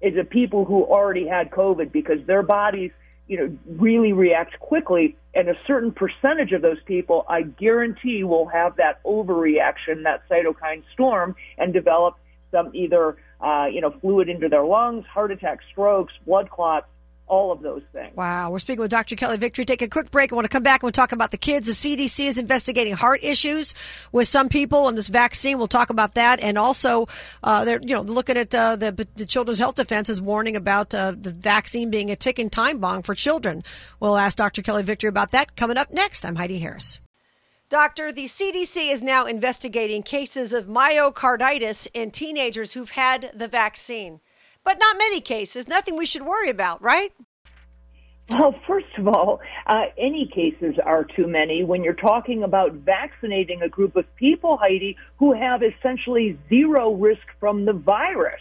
is 0.00 0.14
the 0.14 0.24
people 0.24 0.64
who 0.64 0.84
already 0.84 1.26
had 1.26 1.50
COVID 1.50 1.92
because 1.92 2.18
their 2.26 2.42
bodies, 2.42 2.90
you 3.26 3.36
know, 3.36 3.58
really 3.66 4.12
react 4.12 4.58
quickly. 4.58 5.16
And 5.34 5.48
a 5.48 5.56
certain 5.66 5.92
percentage 5.92 6.52
of 6.52 6.62
those 6.62 6.82
people, 6.86 7.24
I 7.28 7.42
guarantee, 7.42 8.24
will 8.24 8.46
have 8.46 8.76
that 8.76 9.02
overreaction, 9.04 10.04
that 10.04 10.22
cytokine 10.28 10.82
storm, 10.92 11.34
and 11.58 11.72
develop 11.72 12.16
some 12.50 12.70
either 12.74 13.16
uh, 13.44 13.66
you 13.66 13.80
know, 13.80 13.90
fluid 14.00 14.28
into 14.28 14.48
their 14.48 14.64
lungs, 14.64 15.04
heart 15.06 15.30
attacks, 15.30 15.64
strokes, 15.70 16.14
blood 16.24 16.48
clots, 16.50 16.86
all 17.26 17.52
of 17.52 17.62
those 17.62 17.82
things. 17.92 18.14
Wow. 18.16 18.50
We're 18.50 18.58
speaking 18.58 18.80
with 18.80 18.90
Dr. 18.90 19.16
Kelly 19.16 19.38
Victory. 19.38 19.64
Take 19.64 19.82
a 19.82 19.88
quick 19.88 20.10
break. 20.10 20.32
I 20.32 20.34
want 20.34 20.44
to 20.44 20.50
come 20.50 20.62
back 20.62 20.82
and 20.82 20.86
we'll 20.86 20.92
talk 20.92 21.12
about 21.12 21.30
the 21.30 21.38
kids. 21.38 21.66
The 21.66 21.96
CDC 21.96 22.26
is 22.26 22.38
investigating 22.38 22.94
heart 22.94 23.20
issues 23.22 23.74
with 24.12 24.28
some 24.28 24.48
people 24.48 24.88
and 24.88 24.96
this 24.96 25.08
vaccine. 25.08 25.58
We'll 25.58 25.68
talk 25.68 25.90
about 25.90 26.14
that. 26.14 26.40
And 26.40 26.58
also, 26.58 27.06
uh, 27.42 27.64
they're, 27.64 27.80
you 27.80 27.94
know, 27.94 28.02
looking 28.02 28.36
at, 28.36 28.54
uh, 28.54 28.76
the, 28.76 29.06
the 29.16 29.26
Children's 29.26 29.58
Health 29.58 29.76
Defense 29.76 30.10
is 30.10 30.20
warning 30.20 30.56
about, 30.56 30.94
uh, 30.94 31.12
the 31.18 31.30
vaccine 31.30 31.90
being 31.90 32.10
a 32.10 32.16
ticking 32.16 32.50
time 32.50 32.78
bomb 32.78 33.02
for 33.02 33.14
children. 33.14 33.64
We'll 34.00 34.16
ask 34.16 34.36
Dr. 34.36 34.62
Kelly 34.62 34.82
Victory 34.82 35.08
about 35.08 35.32
that 35.32 35.56
coming 35.56 35.78
up 35.78 35.90
next. 35.92 36.24
I'm 36.26 36.36
Heidi 36.36 36.58
Harris. 36.58 36.98
Doctor, 37.74 38.12
the 38.12 38.26
CDC 38.26 38.92
is 38.92 39.02
now 39.02 39.26
investigating 39.26 40.04
cases 40.04 40.52
of 40.52 40.66
myocarditis 40.66 41.88
in 41.92 42.12
teenagers 42.12 42.74
who've 42.74 42.92
had 42.92 43.32
the 43.34 43.48
vaccine. 43.48 44.20
But 44.62 44.78
not 44.78 44.96
many 44.96 45.20
cases, 45.20 45.66
nothing 45.66 45.96
we 45.96 46.06
should 46.06 46.22
worry 46.22 46.48
about, 46.48 46.80
right? 46.80 47.10
Well, 48.30 48.54
first 48.64 48.86
of 48.96 49.08
all, 49.08 49.40
uh, 49.66 49.86
any 49.98 50.30
cases 50.32 50.76
are 50.86 51.02
too 51.02 51.26
many 51.26 51.64
when 51.64 51.82
you're 51.82 51.94
talking 51.94 52.44
about 52.44 52.74
vaccinating 52.74 53.62
a 53.62 53.68
group 53.68 53.96
of 53.96 54.04
people, 54.14 54.56
Heidi, 54.56 54.96
who 55.18 55.32
have 55.32 55.60
essentially 55.64 56.38
zero 56.48 56.94
risk 56.94 57.26
from 57.40 57.64
the 57.64 57.72
virus. 57.72 58.40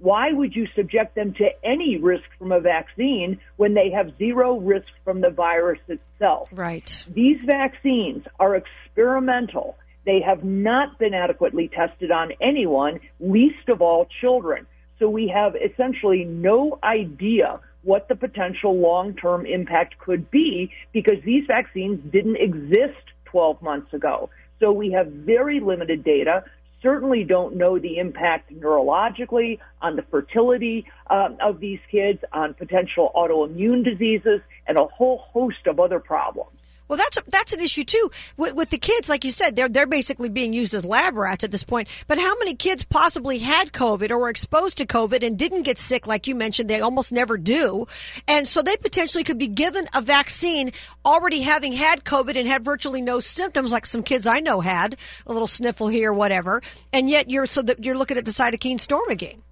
Why 0.00 0.32
would 0.32 0.56
you 0.56 0.66
subject 0.74 1.14
them 1.14 1.34
to 1.34 1.48
any 1.62 1.98
risk 1.98 2.24
from 2.38 2.52
a 2.52 2.60
vaccine 2.60 3.38
when 3.56 3.74
they 3.74 3.90
have 3.90 4.16
zero 4.18 4.58
risk 4.58 4.88
from 5.04 5.20
the 5.20 5.30
virus 5.30 5.80
itself? 5.88 6.48
Right. 6.52 7.04
These 7.14 7.38
vaccines 7.44 8.24
are 8.38 8.56
experimental. 8.56 9.76
They 10.06 10.20
have 10.22 10.42
not 10.42 10.98
been 10.98 11.12
adequately 11.12 11.68
tested 11.68 12.10
on 12.10 12.32
anyone, 12.40 13.00
least 13.20 13.68
of 13.68 13.82
all 13.82 14.08
children. 14.20 14.66
So 14.98 15.08
we 15.08 15.28
have 15.28 15.54
essentially 15.54 16.24
no 16.24 16.78
idea 16.82 17.60
what 17.82 18.08
the 18.08 18.16
potential 18.16 18.78
long-term 18.78 19.46
impact 19.46 19.98
could 19.98 20.30
be 20.30 20.70
because 20.92 21.22
these 21.24 21.44
vaccines 21.46 22.00
didn't 22.10 22.36
exist 22.36 23.04
12 23.26 23.60
months 23.62 23.92
ago. 23.92 24.30
So 24.60 24.72
we 24.72 24.92
have 24.92 25.06
very 25.08 25.60
limited 25.60 26.04
data. 26.04 26.44
Certainly 26.82 27.24
don't 27.24 27.56
know 27.56 27.78
the 27.78 27.98
impact 27.98 28.52
neurologically 28.52 29.58
on 29.82 29.96
the 29.96 30.02
fertility 30.02 30.86
um, 31.10 31.36
of 31.40 31.60
these 31.60 31.80
kids, 31.90 32.20
on 32.32 32.54
potential 32.54 33.10
autoimmune 33.14 33.84
diseases, 33.84 34.40
and 34.66 34.78
a 34.78 34.86
whole 34.86 35.18
host 35.18 35.66
of 35.66 35.78
other 35.78 36.00
problems. 36.00 36.59
Well, 36.90 36.96
that's 36.96 37.18
a, 37.18 37.22
that's 37.28 37.52
an 37.52 37.60
issue 37.60 37.84
too 37.84 38.10
with, 38.36 38.54
with 38.54 38.70
the 38.70 38.76
kids. 38.76 39.08
Like 39.08 39.24
you 39.24 39.30
said, 39.30 39.54
they're 39.54 39.68
they're 39.68 39.86
basically 39.86 40.28
being 40.28 40.52
used 40.52 40.74
as 40.74 40.84
lab 40.84 41.16
rats 41.16 41.44
at 41.44 41.52
this 41.52 41.62
point. 41.62 41.88
But 42.08 42.18
how 42.18 42.36
many 42.38 42.56
kids 42.56 42.82
possibly 42.82 43.38
had 43.38 43.70
COVID 43.70 44.10
or 44.10 44.18
were 44.18 44.28
exposed 44.28 44.78
to 44.78 44.86
COVID 44.86 45.24
and 45.24 45.38
didn't 45.38 45.62
get 45.62 45.78
sick? 45.78 46.08
Like 46.08 46.26
you 46.26 46.34
mentioned, 46.34 46.68
they 46.68 46.80
almost 46.80 47.12
never 47.12 47.38
do, 47.38 47.86
and 48.26 48.48
so 48.48 48.60
they 48.60 48.76
potentially 48.76 49.22
could 49.22 49.38
be 49.38 49.46
given 49.46 49.86
a 49.94 50.02
vaccine 50.02 50.72
already 51.04 51.42
having 51.42 51.70
had 51.70 52.02
COVID 52.02 52.34
and 52.34 52.48
had 52.48 52.64
virtually 52.64 53.02
no 53.02 53.20
symptoms, 53.20 53.70
like 53.70 53.86
some 53.86 54.02
kids 54.02 54.26
I 54.26 54.40
know 54.40 54.60
had 54.60 54.96
a 55.28 55.32
little 55.32 55.46
sniffle 55.46 55.86
here, 55.86 56.12
whatever. 56.12 56.60
And 56.92 57.08
yet 57.08 57.30
you're 57.30 57.46
so 57.46 57.62
that 57.62 57.84
you're 57.84 57.96
looking 57.96 58.18
at 58.18 58.24
the 58.24 58.32
cytokine 58.32 58.80
storm 58.80 59.10
again. 59.10 59.44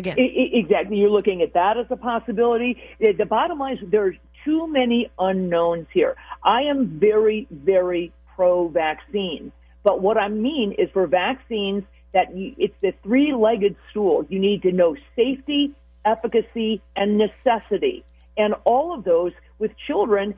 Again. 0.00 0.16
Exactly. 0.18 0.96
You're 0.96 1.10
looking 1.10 1.42
at 1.42 1.52
that 1.54 1.76
as 1.78 1.86
a 1.90 1.96
possibility. 1.96 2.82
The 2.98 3.26
bottom 3.26 3.58
line 3.58 3.74
is 3.74 3.80
there's 3.90 4.16
too 4.44 4.66
many 4.66 5.10
unknowns 5.18 5.86
here. 5.92 6.16
I 6.42 6.62
am 6.62 6.98
very, 6.98 7.46
very 7.50 8.12
pro 8.34 8.68
vaccine. 8.68 9.52
But 9.82 10.00
what 10.00 10.16
I 10.16 10.28
mean 10.28 10.74
is 10.78 10.88
for 10.92 11.06
vaccines 11.06 11.84
that 12.12 12.34
you, 12.34 12.54
it's 12.58 12.74
the 12.80 12.92
three 13.02 13.34
legged 13.34 13.76
stool. 13.90 14.26
You 14.28 14.38
need 14.38 14.62
to 14.62 14.72
know 14.72 14.96
safety, 15.16 15.72
efficacy, 16.04 16.82
and 16.96 17.18
necessity. 17.18 18.04
And 18.36 18.54
all 18.64 18.94
of 18.96 19.04
those 19.04 19.32
with 19.58 19.72
children, 19.86 20.34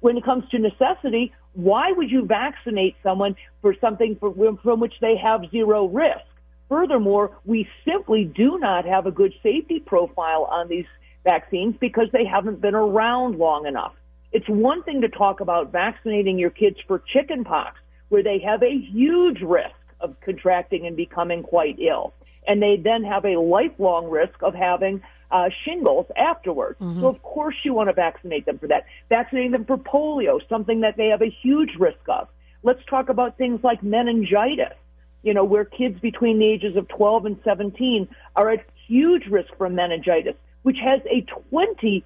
when 0.00 0.16
it 0.16 0.24
comes 0.24 0.48
to 0.50 0.58
necessity, 0.58 1.32
why 1.54 1.92
would 1.92 2.10
you 2.10 2.24
vaccinate 2.24 2.96
someone 3.02 3.36
for 3.60 3.74
something 3.80 4.16
for, 4.20 4.32
from 4.62 4.80
which 4.80 4.94
they 5.00 5.16
have 5.16 5.42
zero 5.50 5.86
risk? 5.86 6.24
Furthermore, 6.72 7.36
we 7.44 7.68
simply 7.84 8.24
do 8.24 8.58
not 8.58 8.86
have 8.86 9.04
a 9.04 9.10
good 9.10 9.34
safety 9.42 9.78
profile 9.78 10.48
on 10.50 10.68
these 10.68 10.86
vaccines 11.22 11.74
because 11.78 12.06
they 12.14 12.24
haven't 12.24 12.62
been 12.62 12.74
around 12.74 13.36
long 13.36 13.66
enough. 13.66 13.92
It's 14.32 14.48
one 14.48 14.82
thing 14.82 15.02
to 15.02 15.08
talk 15.10 15.40
about 15.40 15.70
vaccinating 15.70 16.38
your 16.38 16.48
kids 16.48 16.78
for 16.88 17.02
chickenpox, 17.12 17.78
where 18.08 18.22
they 18.22 18.38
have 18.38 18.62
a 18.62 18.74
huge 18.90 19.42
risk 19.42 19.76
of 20.00 20.18
contracting 20.22 20.86
and 20.86 20.96
becoming 20.96 21.42
quite 21.42 21.78
ill. 21.78 22.14
And 22.46 22.62
they 22.62 22.80
then 22.82 23.04
have 23.04 23.26
a 23.26 23.38
lifelong 23.38 24.08
risk 24.08 24.42
of 24.42 24.54
having 24.54 25.02
uh, 25.30 25.50
shingles 25.66 26.06
afterwards. 26.16 26.80
Mm-hmm. 26.80 27.02
So 27.02 27.08
of 27.08 27.20
course 27.20 27.56
you 27.64 27.74
want 27.74 27.90
to 27.90 27.92
vaccinate 27.92 28.46
them 28.46 28.58
for 28.58 28.68
that. 28.68 28.86
Vaccinating 29.10 29.50
them 29.50 29.66
for 29.66 29.76
polio, 29.76 30.40
something 30.48 30.80
that 30.80 30.96
they 30.96 31.08
have 31.08 31.20
a 31.20 31.36
huge 31.42 31.74
risk 31.78 32.08
of. 32.08 32.28
Let's 32.62 32.80
talk 32.88 33.10
about 33.10 33.36
things 33.36 33.60
like 33.62 33.82
meningitis. 33.82 34.72
You 35.22 35.34
know, 35.34 35.44
where 35.44 35.64
kids 35.64 36.00
between 36.00 36.38
the 36.38 36.46
ages 36.46 36.76
of 36.76 36.88
12 36.88 37.26
and 37.26 37.40
17 37.44 38.08
are 38.36 38.50
at 38.50 38.64
huge 38.88 39.26
risk 39.26 39.56
from 39.56 39.74
meningitis 39.74 40.34
which 40.62 40.78
has 40.82 41.00
a 41.10 41.26
20% 41.52 42.02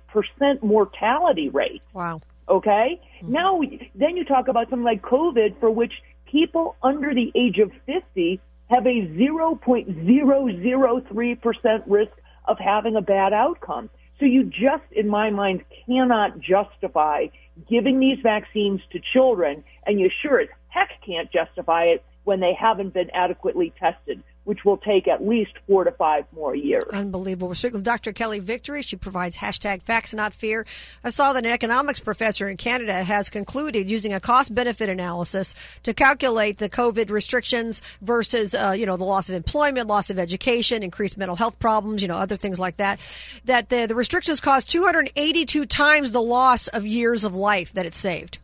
mortality 0.62 1.48
rate. 1.48 1.80
Wow. 1.92 2.20
Okay? 2.48 3.00
Mm-hmm. 3.22 3.32
Now, 3.32 3.60
then 3.94 4.16
you 4.16 4.24
talk 4.24 4.48
about 4.48 4.68
something 4.70 4.84
like 4.84 5.02
COVID, 5.02 5.60
for 5.60 5.70
which 5.70 5.92
people 6.30 6.74
under 6.82 7.14
the 7.14 7.30
age 7.34 7.58
of 7.58 7.70
50 7.86 8.40
have 8.68 8.86
a 8.86 9.08
0.003% 9.08 11.82
risk 11.86 12.12
of 12.46 12.58
having 12.58 12.96
a 12.96 13.02
bad 13.02 13.32
outcome. 13.32 13.88
So 14.18 14.24
you 14.24 14.44
just, 14.44 14.84
in 14.92 15.08
my 15.08 15.30
mind, 15.30 15.62
cannot 15.86 16.40
justify 16.40 17.26
giving 17.68 18.00
these 18.00 18.18
vaccines 18.22 18.80
to 18.92 19.00
children, 19.12 19.62
and 19.86 20.00
you 20.00 20.10
sure 20.22 20.40
as 20.40 20.48
heck 20.68 20.88
can't 21.04 21.30
justify 21.30 21.84
it 21.84 22.02
when 22.26 22.40
they 22.40 22.52
haven't 22.52 22.92
been 22.92 23.10
adequately 23.14 23.72
tested 23.78 24.22
which 24.46 24.64
will 24.64 24.76
take 24.76 25.08
at 25.08 25.26
least 25.26 25.50
four 25.66 25.82
to 25.82 25.90
five 25.90 26.24
more 26.32 26.54
years. 26.54 26.84
Unbelievable. 26.92 27.48
We're 27.48 27.54
speaking 27.54 27.78
with 27.78 27.84
Dr. 27.84 28.12
Kelly 28.12 28.38
Victory. 28.38 28.80
She 28.80 28.94
provides 28.94 29.36
hashtag 29.36 29.82
facts 29.82 30.14
not 30.14 30.32
fear. 30.32 30.64
I 31.02 31.10
saw 31.10 31.32
that 31.32 31.44
an 31.44 31.50
economics 31.50 31.98
professor 31.98 32.48
in 32.48 32.56
Canada 32.56 33.02
has 33.02 33.28
concluded 33.28 33.90
using 33.90 34.14
a 34.14 34.20
cost 34.20 34.54
benefit 34.54 34.88
analysis 34.88 35.56
to 35.82 35.92
calculate 35.92 36.58
the 36.58 36.68
COVID 36.68 37.10
restrictions 37.10 37.82
versus, 38.02 38.54
uh, 38.54 38.72
you 38.78 38.86
know, 38.86 38.96
the 38.96 39.04
loss 39.04 39.28
of 39.28 39.34
employment, 39.34 39.88
loss 39.88 40.10
of 40.10 40.18
education, 40.18 40.84
increased 40.84 41.16
mental 41.18 41.34
health 41.34 41.58
problems, 41.58 42.00
you 42.00 42.06
know, 42.06 42.16
other 42.16 42.36
things 42.36 42.60
like 42.60 42.76
that, 42.76 43.00
that 43.46 43.68
the, 43.68 43.86
the 43.86 43.96
restrictions 43.96 44.40
cost 44.40 44.70
282 44.70 45.66
times 45.66 46.12
the 46.12 46.22
loss 46.22 46.68
of 46.68 46.86
years 46.86 47.24
of 47.24 47.34
life 47.34 47.72
that 47.72 47.84
it 47.84 47.94
saved. 47.94 48.38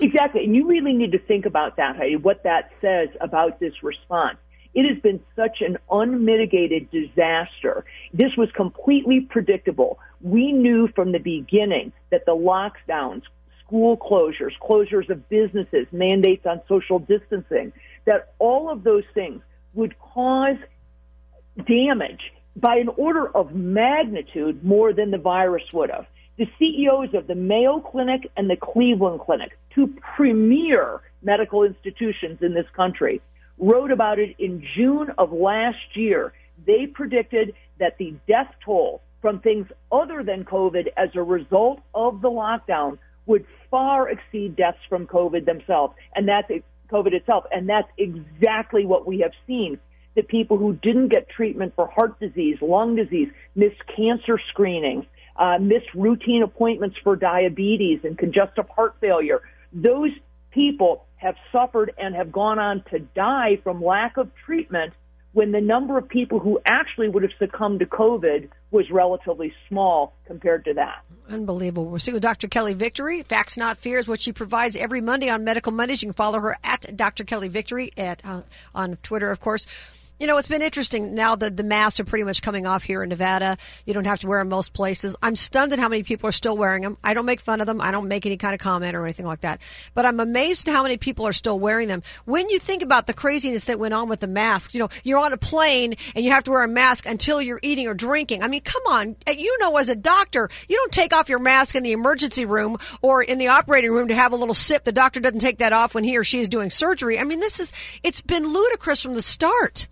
Exactly. 0.00 0.44
And 0.44 0.54
you 0.54 0.66
really 0.66 0.92
need 0.92 1.12
to 1.12 1.18
think 1.18 1.44
about 1.46 1.76
that, 1.76 1.96
Heidi, 1.96 2.16
what 2.16 2.44
that 2.44 2.70
says 2.80 3.08
about 3.20 3.58
this 3.58 3.82
response. 3.82 4.38
It 4.74 4.88
has 4.92 5.02
been 5.02 5.20
such 5.34 5.60
an 5.60 5.78
unmitigated 5.90 6.90
disaster. 6.90 7.84
This 8.12 8.36
was 8.36 8.48
completely 8.52 9.20
predictable. 9.20 9.98
We 10.20 10.52
knew 10.52 10.88
from 10.88 11.12
the 11.12 11.18
beginning 11.18 11.92
that 12.10 12.26
the 12.26 12.36
lockdowns, 12.36 13.22
school 13.64 13.96
closures, 13.96 14.52
closures 14.62 15.08
of 15.08 15.28
businesses, 15.28 15.86
mandates 15.90 16.46
on 16.46 16.60
social 16.68 16.98
distancing, 17.00 17.72
that 18.04 18.34
all 18.38 18.70
of 18.70 18.84
those 18.84 19.04
things 19.14 19.42
would 19.74 19.98
cause 19.98 20.56
damage 21.66 22.32
by 22.54 22.76
an 22.76 22.88
order 22.96 23.28
of 23.36 23.54
magnitude 23.54 24.62
more 24.62 24.92
than 24.92 25.10
the 25.10 25.18
virus 25.18 25.64
would 25.72 25.90
have. 25.90 26.06
The 26.38 26.48
CEOs 26.56 27.14
of 27.14 27.26
the 27.26 27.34
Mayo 27.34 27.80
Clinic 27.80 28.30
and 28.36 28.48
the 28.48 28.56
Cleveland 28.56 29.20
Clinic, 29.20 29.58
two 29.74 29.92
premier 30.16 31.02
medical 31.20 31.64
institutions 31.64 32.38
in 32.42 32.54
this 32.54 32.66
country, 32.76 33.20
wrote 33.58 33.90
about 33.90 34.20
it 34.20 34.36
in 34.38 34.64
June 34.76 35.10
of 35.18 35.32
last 35.32 35.96
year. 35.96 36.32
They 36.64 36.86
predicted 36.86 37.54
that 37.80 37.98
the 37.98 38.14
death 38.28 38.54
toll 38.64 39.02
from 39.20 39.40
things 39.40 39.66
other 39.90 40.22
than 40.22 40.44
COVID 40.44 40.86
as 40.96 41.08
a 41.16 41.22
result 41.24 41.80
of 41.92 42.22
the 42.22 42.30
lockdown 42.30 42.98
would 43.26 43.44
far 43.68 44.08
exceed 44.08 44.54
deaths 44.54 44.78
from 44.88 45.08
COVID 45.08 45.44
themselves. 45.44 45.94
And 46.14 46.28
that's 46.28 46.48
COVID 46.88 47.14
itself. 47.14 47.46
And 47.50 47.68
that's 47.68 47.88
exactly 47.98 48.86
what 48.86 49.08
we 49.08 49.18
have 49.20 49.32
seen. 49.46 49.80
The 50.14 50.22
people 50.22 50.56
who 50.56 50.74
didn't 50.74 51.08
get 51.08 51.28
treatment 51.28 51.74
for 51.74 51.88
heart 51.88 52.18
disease, 52.20 52.58
lung 52.60 52.94
disease, 52.94 53.28
missed 53.56 53.82
cancer 53.96 54.40
screenings, 54.50 55.04
uh, 55.38 55.58
missed 55.58 55.92
routine 55.94 56.42
appointments 56.42 56.96
for 57.02 57.16
diabetes 57.16 58.00
and 58.04 58.18
congestive 58.18 58.68
heart 58.68 58.96
failure. 59.00 59.40
Those 59.72 60.10
people 60.50 61.06
have 61.16 61.36
suffered 61.52 61.92
and 61.98 62.14
have 62.14 62.32
gone 62.32 62.58
on 62.58 62.82
to 62.90 62.98
die 62.98 63.58
from 63.62 63.82
lack 63.82 64.16
of 64.16 64.30
treatment 64.44 64.92
when 65.32 65.52
the 65.52 65.60
number 65.60 65.98
of 65.98 66.08
people 66.08 66.38
who 66.38 66.58
actually 66.64 67.08
would 67.08 67.22
have 67.22 67.32
succumbed 67.38 67.80
to 67.80 67.86
COVID 67.86 68.48
was 68.70 68.90
relatively 68.90 69.52
small 69.68 70.14
compared 70.26 70.64
to 70.64 70.74
that. 70.74 71.04
Unbelievable. 71.28 71.86
We're 71.86 71.98
seeing 71.98 72.18
Dr. 72.18 72.48
Kelly 72.48 72.72
Victory. 72.72 73.22
Facts 73.22 73.56
Not 73.56 73.78
Fears, 73.78 74.08
what 74.08 74.20
she 74.20 74.32
provides 74.32 74.76
every 74.76 75.00
Monday 75.00 75.28
on 75.28 75.44
Medical 75.44 75.72
Mondays. 75.72 76.02
You 76.02 76.08
can 76.08 76.14
follow 76.14 76.40
her 76.40 76.56
at 76.64 76.96
Dr. 76.96 77.24
Kelly 77.24 77.48
Victory 77.48 77.92
at 77.96 78.24
uh, 78.24 78.42
on 78.74 78.96
Twitter, 79.02 79.30
of 79.30 79.38
course. 79.38 79.66
You 80.20 80.26
know, 80.26 80.36
it's 80.36 80.48
been 80.48 80.62
interesting 80.62 81.14
now 81.14 81.36
that 81.36 81.56
the 81.56 81.62
masks 81.62 82.00
are 82.00 82.04
pretty 82.04 82.24
much 82.24 82.42
coming 82.42 82.66
off 82.66 82.82
here 82.82 83.04
in 83.04 83.08
Nevada. 83.08 83.56
You 83.86 83.94
don't 83.94 84.06
have 84.06 84.18
to 84.20 84.26
wear 84.26 84.40
them 84.40 84.48
most 84.48 84.72
places. 84.72 85.14
I'm 85.22 85.36
stunned 85.36 85.72
at 85.72 85.78
how 85.78 85.88
many 85.88 86.02
people 86.02 86.28
are 86.28 86.32
still 86.32 86.56
wearing 86.56 86.82
them. 86.82 86.98
I 87.04 87.14
don't 87.14 87.24
make 87.24 87.40
fun 87.40 87.60
of 87.60 87.68
them. 87.68 87.80
I 87.80 87.92
don't 87.92 88.08
make 88.08 88.26
any 88.26 88.36
kind 88.36 88.52
of 88.52 88.58
comment 88.58 88.96
or 88.96 89.04
anything 89.04 89.26
like 89.26 89.42
that. 89.42 89.60
But 89.94 90.06
I'm 90.06 90.18
amazed 90.18 90.66
at 90.66 90.74
how 90.74 90.82
many 90.82 90.96
people 90.96 91.24
are 91.28 91.32
still 91.32 91.60
wearing 91.60 91.86
them. 91.86 92.02
When 92.24 92.48
you 92.48 92.58
think 92.58 92.82
about 92.82 93.06
the 93.06 93.14
craziness 93.14 93.66
that 93.66 93.78
went 93.78 93.94
on 93.94 94.08
with 94.08 94.18
the 94.18 94.26
masks, 94.26 94.74
you 94.74 94.80
know, 94.80 94.88
you're 95.04 95.20
on 95.20 95.32
a 95.32 95.36
plane 95.36 95.94
and 96.16 96.24
you 96.24 96.32
have 96.32 96.42
to 96.44 96.50
wear 96.50 96.64
a 96.64 96.68
mask 96.68 97.06
until 97.06 97.40
you're 97.40 97.60
eating 97.62 97.86
or 97.86 97.94
drinking. 97.94 98.42
I 98.42 98.48
mean, 98.48 98.62
come 98.62 98.82
on. 98.88 99.14
You 99.28 99.56
know, 99.60 99.76
as 99.76 99.88
a 99.88 99.94
doctor, 99.94 100.50
you 100.68 100.74
don't 100.74 100.92
take 100.92 101.14
off 101.14 101.28
your 101.28 101.38
mask 101.38 101.76
in 101.76 101.84
the 101.84 101.92
emergency 101.92 102.44
room 102.44 102.76
or 103.02 103.22
in 103.22 103.38
the 103.38 103.48
operating 103.48 103.92
room 103.92 104.08
to 104.08 104.16
have 104.16 104.32
a 104.32 104.36
little 104.36 104.52
sip. 104.52 104.82
The 104.82 104.90
doctor 104.90 105.20
doesn't 105.20 105.38
take 105.38 105.58
that 105.58 105.72
off 105.72 105.94
when 105.94 106.02
he 106.02 106.18
or 106.18 106.24
she 106.24 106.40
is 106.40 106.48
doing 106.48 106.70
surgery. 106.70 107.20
I 107.20 107.22
mean, 107.22 107.38
this 107.38 107.60
is, 107.60 107.72
it's 108.02 108.20
been 108.20 108.44
ludicrous 108.44 109.00
from 109.00 109.14
the 109.14 109.22
start. 109.22 109.86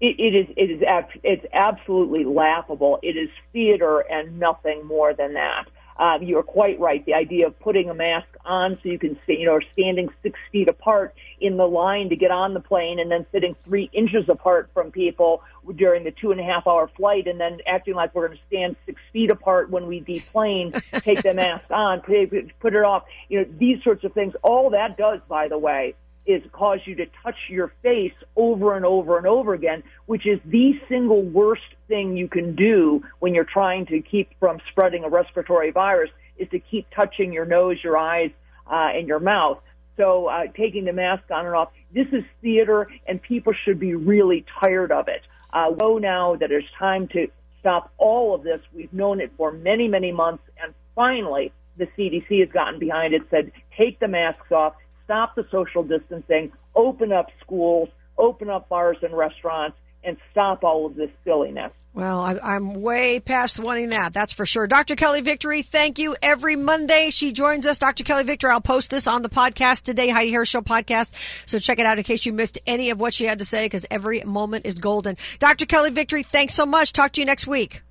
It, 0.00 0.18
it 0.18 0.34
is 0.34 0.46
it 0.56 0.70
is 0.70 0.82
it's 1.24 1.46
absolutely 1.52 2.24
laughable. 2.24 2.98
It 3.02 3.16
is 3.16 3.30
theater 3.52 4.00
and 4.00 4.38
nothing 4.38 4.86
more 4.86 5.14
than 5.14 5.34
that. 5.34 5.66
Um, 5.98 6.22
you're 6.22 6.44
quite 6.44 6.78
right. 6.78 7.04
The 7.04 7.14
idea 7.14 7.48
of 7.48 7.58
putting 7.58 7.90
a 7.90 7.94
mask 7.94 8.28
on 8.44 8.78
so 8.82 8.88
you 8.88 9.00
can 9.00 9.18
see, 9.26 9.36
you 9.38 9.46
know, 9.46 9.58
standing 9.72 10.08
six 10.22 10.38
feet 10.52 10.68
apart 10.68 11.12
in 11.40 11.56
the 11.56 11.66
line 11.66 12.10
to 12.10 12.16
get 12.16 12.30
on 12.30 12.54
the 12.54 12.60
plane 12.60 13.00
and 13.00 13.10
then 13.10 13.26
sitting 13.32 13.56
three 13.64 13.90
inches 13.92 14.28
apart 14.28 14.70
from 14.72 14.92
people 14.92 15.42
during 15.74 16.04
the 16.04 16.12
two 16.12 16.30
and 16.30 16.40
a 16.40 16.44
half 16.44 16.68
hour 16.68 16.88
flight 16.96 17.26
and 17.26 17.40
then 17.40 17.58
acting 17.66 17.94
like 17.94 18.14
we're 18.14 18.28
going 18.28 18.38
to 18.38 18.44
stand 18.46 18.76
six 18.86 19.00
feet 19.12 19.30
apart 19.30 19.70
when 19.70 19.88
we 19.88 19.98
deplane, 19.98 20.70
take 21.00 21.20
the 21.22 21.34
mask 21.34 21.68
on, 21.70 22.00
put 22.00 22.74
it 22.74 22.84
off. 22.84 23.02
You 23.28 23.40
know, 23.40 23.46
these 23.58 23.82
sorts 23.82 24.04
of 24.04 24.12
things. 24.12 24.34
All 24.44 24.70
that 24.70 24.96
does, 24.96 25.18
by 25.28 25.48
the 25.48 25.58
way, 25.58 25.94
is 26.28 26.42
cause 26.52 26.78
you 26.84 26.94
to 26.94 27.06
touch 27.22 27.36
your 27.48 27.72
face 27.82 28.12
over 28.36 28.76
and 28.76 28.84
over 28.84 29.16
and 29.16 29.26
over 29.26 29.54
again, 29.54 29.82
which 30.04 30.26
is 30.26 30.38
the 30.44 30.78
single 30.86 31.22
worst 31.22 31.62
thing 31.88 32.18
you 32.18 32.28
can 32.28 32.54
do 32.54 33.02
when 33.18 33.34
you're 33.34 33.44
trying 33.50 33.86
to 33.86 34.00
keep 34.02 34.28
from 34.38 34.60
spreading 34.70 35.04
a 35.04 35.08
respiratory 35.08 35.70
virus 35.70 36.10
is 36.36 36.46
to 36.50 36.58
keep 36.58 36.86
touching 36.90 37.32
your 37.32 37.46
nose, 37.46 37.78
your 37.82 37.96
eyes, 37.96 38.30
uh, 38.70 38.90
and 38.94 39.08
your 39.08 39.18
mouth. 39.18 39.58
So 39.96 40.26
uh, 40.26 40.44
taking 40.54 40.84
the 40.84 40.92
mask 40.92 41.24
on 41.30 41.46
and 41.46 41.54
off, 41.54 41.70
this 41.94 42.06
is 42.12 42.22
theater, 42.42 42.88
and 43.06 43.20
people 43.20 43.54
should 43.64 43.80
be 43.80 43.94
really 43.94 44.44
tired 44.62 44.92
of 44.92 45.08
it. 45.08 45.22
Uh, 45.50 45.70
know 45.80 45.96
now 45.96 46.36
that 46.36 46.52
it's 46.52 46.68
time 46.78 47.08
to 47.08 47.28
stop 47.58 47.90
all 47.96 48.34
of 48.34 48.42
this. 48.42 48.60
We've 48.74 48.92
known 48.92 49.20
it 49.20 49.32
for 49.38 49.50
many, 49.50 49.88
many 49.88 50.12
months, 50.12 50.44
and 50.62 50.74
finally, 50.94 51.52
the 51.78 51.86
CDC 51.96 52.40
has 52.40 52.50
gotten 52.50 52.78
behind 52.78 53.14
it, 53.14 53.22
said 53.30 53.50
take 53.76 53.98
the 53.98 54.08
masks 54.08 54.52
off, 54.52 54.74
stop 55.08 55.34
the 55.34 55.46
social 55.50 55.82
distancing, 55.82 56.52
open 56.76 57.12
up 57.12 57.28
schools, 57.40 57.88
open 58.18 58.50
up 58.50 58.68
bars 58.68 58.98
and 59.00 59.16
restaurants, 59.16 59.74
and 60.04 60.18
stop 60.30 60.62
all 60.64 60.84
of 60.84 60.96
this 60.96 61.08
silliness. 61.24 61.72
Well, 61.94 62.20
I, 62.20 62.56
am 62.56 62.74
way 62.74 63.18
past 63.18 63.58
wanting 63.58 63.88
that. 63.88 64.12
That's 64.12 64.34
for 64.34 64.44
sure. 64.44 64.66
Dr. 64.66 64.96
Kelly 64.96 65.22
Victory, 65.22 65.62
thank 65.62 65.98
you. 65.98 66.14
Every 66.22 66.54
Monday 66.54 67.08
she 67.10 67.32
joins 67.32 67.66
us. 67.66 67.78
Dr. 67.78 68.04
Kelly 68.04 68.22
Victory, 68.22 68.50
I'll 68.50 68.60
post 68.60 68.90
this 68.90 69.06
on 69.06 69.22
the 69.22 69.30
podcast 69.30 69.82
today, 69.82 70.08
Heidi 70.10 70.30
Harris 70.30 70.50
Show 70.50 70.60
podcast. 70.60 71.12
So 71.46 71.58
check 71.58 71.78
it 71.78 71.86
out 71.86 71.96
in 71.96 72.04
case 72.04 72.26
you 72.26 72.34
missed 72.34 72.58
any 72.66 72.90
of 72.90 73.00
what 73.00 73.14
she 73.14 73.24
had 73.24 73.38
to 73.38 73.46
say 73.46 73.64
because 73.64 73.86
every 73.90 74.22
moment 74.22 74.66
is 74.66 74.78
golden. 74.78 75.16
Dr. 75.38 75.64
Kelly 75.64 75.90
Victory, 75.90 76.22
thanks 76.22 76.54
so 76.54 76.66
much. 76.66 76.92
Talk 76.92 77.12
to 77.12 77.22
you 77.22 77.24
next 77.24 77.46
week. 77.46 77.82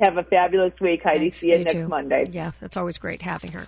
Have 0.00 0.16
a 0.16 0.22
fabulous 0.22 0.72
week, 0.80 1.02
Heidi. 1.02 1.18
Thanks, 1.18 1.38
See 1.38 1.48
you 1.48 1.58
next 1.58 1.72
too. 1.72 1.88
Monday. 1.88 2.24
Yeah, 2.30 2.52
that's 2.60 2.76
always 2.76 2.96
great 2.96 3.20
having 3.20 3.50
her. 3.52 3.66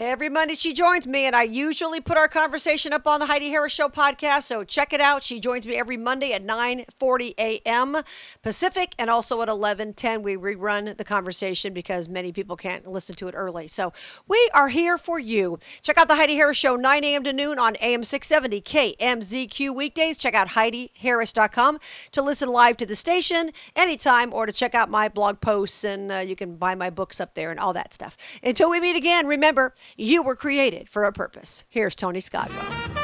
Every 0.00 0.28
Monday 0.28 0.54
she 0.54 0.74
joins 0.74 1.08
me, 1.08 1.24
and 1.24 1.34
I 1.34 1.42
usually 1.42 2.00
put 2.00 2.16
our 2.16 2.28
conversation 2.28 2.92
up 2.92 3.08
on 3.08 3.18
the 3.18 3.26
Heidi 3.26 3.48
Harris 3.48 3.72
Show 3.72 3.88
podcast. 3.88 4.44
So 4.44 4.62
check 4.62 4.92
it 4.92 5.00
out. 5.00 5.24
She 5.24 5.40
joins 5.40 5.66
me 5.66 5.74
every 5.74 5.96
Monday 5.96 6.32
at 6.32 6.46
9:40 6.46 7.34
a.m. 7.36 7.96
Pacific, 8.40 8.94
and 8.96 9.10
also 9.10 9.42
at 9.42 9.48
11:10 9.48 10.22
we 10.22 10.36
rerun 10.36 10.96
the 10.96 11.02
conversation 11.02 11.72
because 11.72 12.08
many 12.08 12.30
people 12.30 12.54
can't 12.54 12.86
listen 12.86 13.16
to 13.16 13.26
it 13.26 13.34
early. 13.36 13.66
So 13.66 13.92
we 14.28 14.48
are 14.54 14.68
here 14.68 14.98
for 14.98 15.18
you. 15.18 15.58
Check 15.82 15.98
out 15.98 16.06
the 16.06 16.14
Heidi 16.14 16.36
Harris 16.36 16.56
Show 16.56 16.76
9 16.76 17.02
a.m. 17.02 17.24
to 17.24 17.32
noon 17.32 17.58
on 17.58 17.74
AM 17.80 18.04
670 18.04 18.60
KMZQ 18.60 19.74
weekdays. 19.74 20.16
Check 20.16 20.34
out 20.34 20.50
HeidiHarris.com 20.50 21.80
to 22.12 22.22
listen 22.22 22.48
live 22.48 22.76
to 22.76 22.86
the 22.86 22.94
station 22.94 23.50
anytime, 23.74 24.32
or 24.32 24.46
to 24.46 24.52
check 24.52 24.76
out 24.76 24.88
my 24.88 25.08
blog 25.08 25.40
posts, 25.40 25.82
and 25.82 26.12
uh, 26.12 26.18
you 26.18 26.36
can 26.36 26.54
buy 26.54 26.76
my 26.76 26.88
books 26.88 27.20
up 27.20 27.34
there 27.34 27.50
and 27.50 27.58
all 27.58 27.72
that 27.72 27.92
stuff. 27.92 28.16
Until 28.44 28.70
we 28.70 28.78
meet 28.78 28.94
again, 28.94 29.26
remember. 29.26 29.74
You 29.96 30.22
were 30.22 30.36
created 30.36 30.88
for 30.88 31.04
a 31.04 31.12
purpose. 31.12 31.64
Here's 31.68 31.96
Tony 31.96 32.20
Scottwell. 32.20 32.97